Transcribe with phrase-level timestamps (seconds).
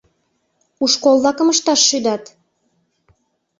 [0.83, 2.23] У школ-влакым ышташ шӱдат?